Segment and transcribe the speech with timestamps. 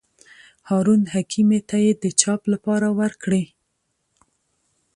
[0.69, 3.43] هارون حکیمي ته یې د چاپ لپاره ورکړي.